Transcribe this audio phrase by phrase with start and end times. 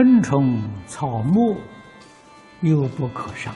[0.00, 1.60] 昆虫草木
[2.62, 3.54] 又不可伤。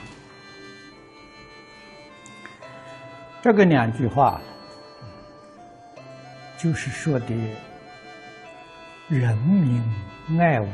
[3.41, 4.39] 这个两句话，
[6.55, 7.35] 就是说的
[9.07, 9.81] 人民
[10.39, 10.67] 爱物、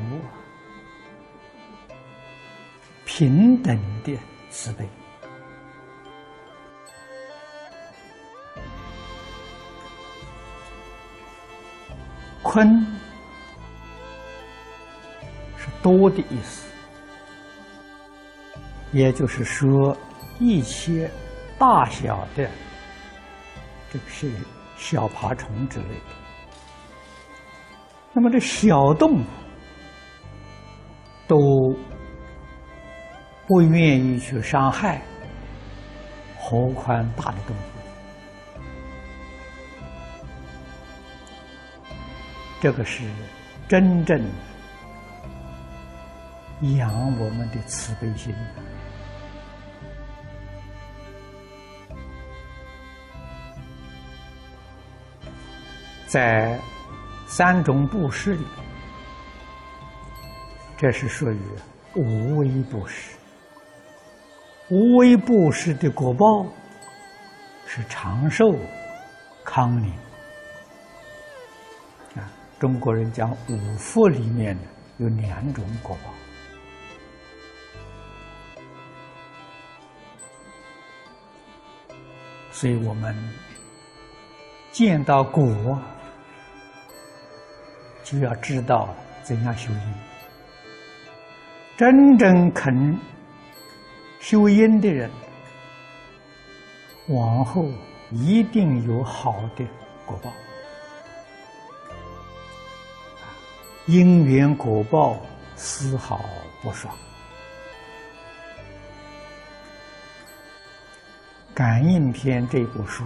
[3.05, 4.85] 平等的慈悲。
[12.43, 12.85] 坤
[15.81, 16.71] 多的意思，
[18.91, 19.96] 也就是说，
[20.40, 21.10] 一切
[21.57, 22.49] 大小的，
[23.91, 24.32] 这个是
[24.77, 26.15] 小爬虫之类的。
[28.13, 29.24] 那么这小动物
[31.27, 31.76] 都
[33.48, 35.02] 不愿意去伤害，
[36.37, 37.59] 何况大的动物？
[42.62, 43.04] 这个是
[43.68, 44.24] 真正
[46.62, 48.35] 养我们的慈悲心，
[56.07, 56.59] 在
[57.26, 58.45] 三种布施里，
[60.77, 61.40] 这是属于
[61.95, 63.15] 无为布施。
[64.69, 66.46] 无为布施的果报
[67.66, 68.56] 是长寿、
[69.44, 69.91] 康宁。
[72.16, 72.29] 啊
[72.59, 74.62] 中国人讲五福里面呢
[74.97, 76.13] 有两种果报，
[82.62, 83.16] 所以我们
[84.72, 85.81] 见到果，
[88.03, 88.94] 就要知道
[89.24, 89.94] 怎样修因。
[91.75, 92.96] 真正肯
[94.19, 95.09] 修因的人，
[97.08, 97.66] 往后
[98.12, 99.66] 一定有好的
[100.06, 100.31] 果报。
[103.88, 105.18] 因缘果报
[105.56, 106.24] 丝毫
[106.62, 106.96] 不爽。
[111.62, 113.04] 感应篇这部书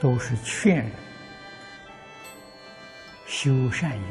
[0.00, 0.90] 都是劝人
[3.26, 4.04] 修善因、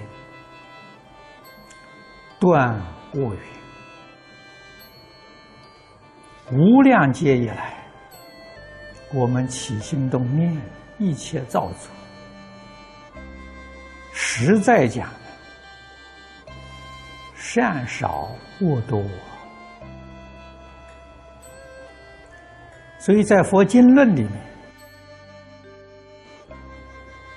[2.40, 2.79] 断
[3.13, 3.41] 恶缘。
[6.51, 7.73] 无量劫以来，
[9.16, 10.56] 我们起心动念，
[11.00, 11.90] 一切造作。
[14.13, 15.09] 实在讲，
[17.35, 18.29] 善少
[18.62, 19.03] 恶多，
[23.05, 24.31] 所以在佛经论里面，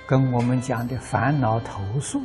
[0.07, 2.19] 跟我们讲的烦恼投诉，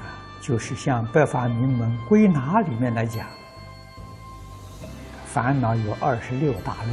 [0.00, 3.24] 啊，就是像《百法明门归纳》里面来讲，
[5.26, 6.92] 烦恼有二十六大类，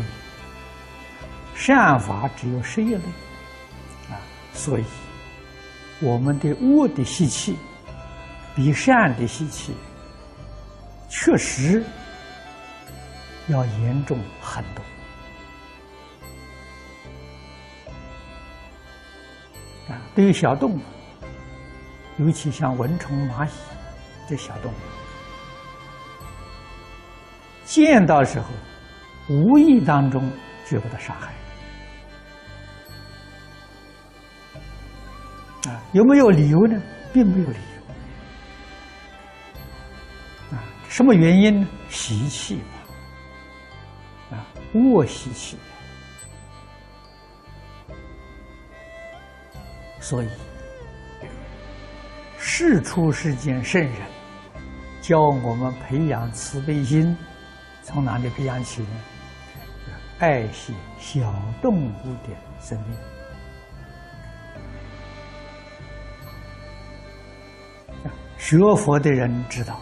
[1.55, 3.01] 善法只有十一类，
[4.11, 4.21] 啊，
[4.53, 4.83] 所以。
[6.01, 7.57] 我们的恶的习气
[8.53, 9.73] 比善的习气
[11.09, 11.81] 确实
[13.47, 14.83] 要严重很多
[19.93, 20.01] 啊！
[20.15, 20.79] 对于小动物，
[22.17, 23.51] 尤其像蚊虫、蚂蚁
[24.27, 24.75] 这小动物，
[27.65, 28.47] 见到时候
[29.29, 30.31] 无意当中
[30.67, 31.31] 就把它杀害。
[35.69, 36.81] 啊，有没有理由呢？
[37.13, 37.57] 并没有理
[40.51, 40.57] 由。
[40.57, 41.67] 啊，什么原因呢？
[41.89, 42.59] 习气
[44.75, 45.57] 嘛，啊，恶习气。
[49.99, 50.29] 所以，
[52.37, 53.93] 世出世间圣人
[55.01, 57.17] 教我们培养慈悲心，
[57.81, 59.01] 从哪里培养起呢？
[60.19, 61.91] 爱惜小动物
[62.23, 62.29] 的
[62.59, 62.97] 生命。
[68.37, 69.81] 学佛的人知道，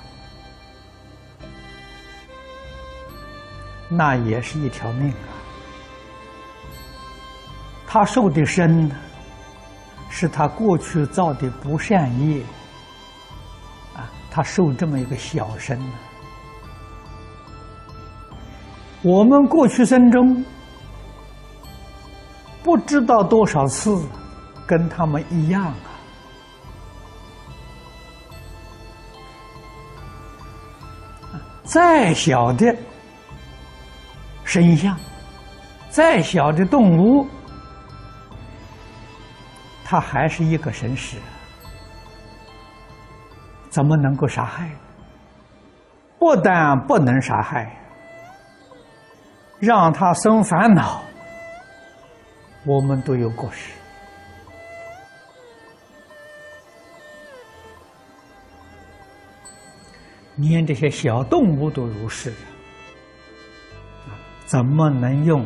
[3.95, 5.31] 那也是一条命啊。
[7.87, 8.95] 他受的身呢，
[10.09, 12.41] 是他过去造的不善业
[13.95, 15.93] 啊，他受这么一个小身呢。
[19.03, 20.43] 我们过去生中
[22.63, 24.01] 不知道多少次
[24.65, 25.91] 跟他们一样啊。
[31.63, 32.75] 再小的
[34.53, 34.95] 身相，
[35.89, 37.27] 再小的动物，
[39.83, 41.17] 它还是一个神识，
[43.71, 44.69] 怎么能够杀害？
[46.19, 47.75] 不但不能杀害，
[49.59, 51.01] 让他生烦恼，
[52.63, 53.71] 我们都有过失。
[60.35, 62.31] 连这些小动物都如是，
[64.53, 65.43] 怎么能用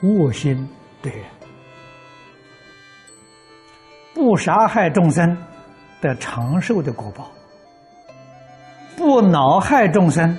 [0.00, 0.66] 恶心
[1.02, 1.24] 对人？
[4.14, 5.36] 不杀害众生
[6.00, 7.30] 的长寿的果报，
[8.96, 10.34] 不恼害众生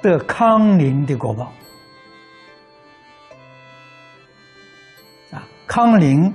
[0.00, 1.52] 的康宁的果报。
[5.32, 6.32] 啊，康宁，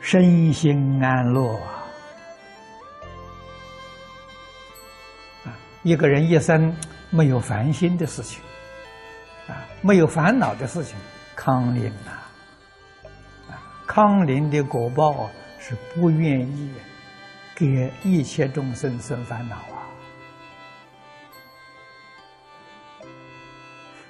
[0.00, 1.84] 身心安乐啊！
[5.44, 6.74] 啊，一个人一生
[7.10, 8.42] 没有烦心的事情，
[9.48, 10.96] 啊，没有烦恼的事情，
[11.34, 12.30] 康宁啊！
[13.50, 15.28] 啊，康宁的果报。
[15.60, 16.72] 是不愿意
[17.54, 19.84] 给一切众生生烦恼啊！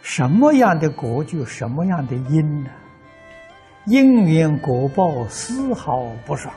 [0.01, 2.71] 什么样的果就什么样的因呢？
[3.87, 6.55] 因缘果报丝毫不爽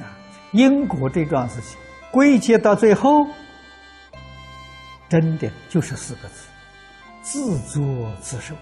[0.00, 0.10] 啊！
[0.50, 1.78] 因果这桩事情
[2.10, 3.28] 归结到最后，
[5.08, 6.48] 真的就是四个字：
[7.26, 7.82] 自作
[8.20, 8.54] 自受。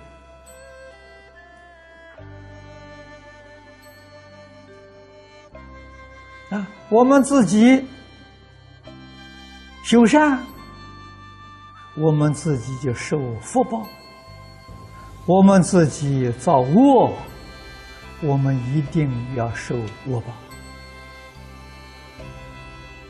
[6.49, 7.85] 啊，我们自己
[9.85, 10.43] 修善，
[11.99, 13.87] 我们自己就受福报；
[15.27, 17.13] 我们自己造恶，
[18.23, 19.77] 我们一定要受
[20.07, 20.33] 恶报。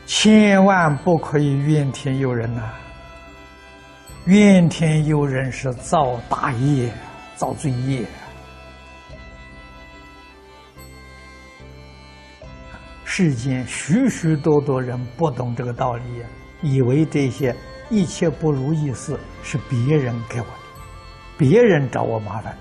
[0.05, 2.73] 千万不可以怨天尤人呐！
[4.25, 6.91] 怨天尤人是造大业、
[7.35, 8.03] 造罪业。
[13.03, 16.03] 世间许许多多人不懂这个道理，
[16.63, 17.55] 以为这些
[17.91, 20.53] 一切不如意事是别人给我的，
[21.37, 22.57] 别人找我麻烦，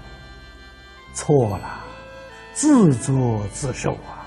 [1.15, 1.83] 错了，
[2.53, 4.24] 自作自受啊！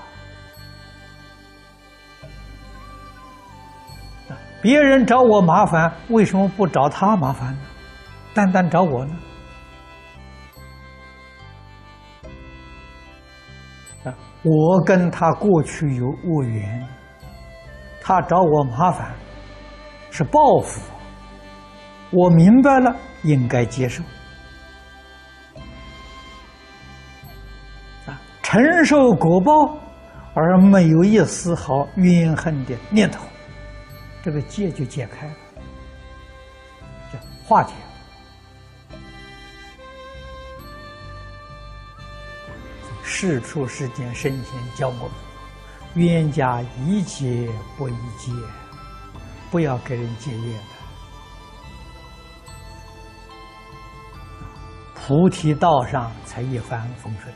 [4.60, 7.58] 别人找我麻烦，为什么不找他麻烦呢？
[8.34, 9.12] 单单找我呢？
[14.04, 16.86] 啊我跟他过去有恶缘，
[18.00, 19.12] 他找我麻烦，
[20.10, 20.80] 是报复。
[22.10, 24.02] 我明白了，应该接受，
[28.06, 29.76] 啊，承受果报，
[30.34, 33.22] 而没有一丝毫怨恨的念头，
[34.22, 35.34] 这个结就解开了，
[37.12, 37.72] 叫化解。
[43.04, 45.10] 事出世间，圣贤教我们：
[45.94, 48.30] 冤家宜结不宜结，
[49.50, 50.62] 不要给人结怨的。
[54.94, 57.34] 菩提道上才一帆风顺。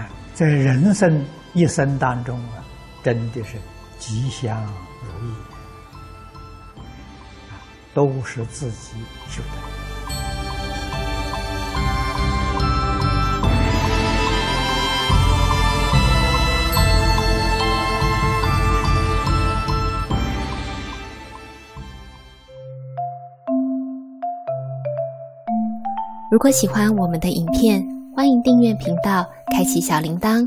[0.00, 2.62] 啊，在人生一生当中啊，
[3.02, 3.56] 真的是
[3.98, 4.62] 吉祥
[5.02, 5.34] 如意，
[7.92, 8.92] 都是自己
[9.28, 9.48] 修的。
[26.30, 30.46] 如果喜欢我们的影片，欢迎订阅频道，开启小铃铛，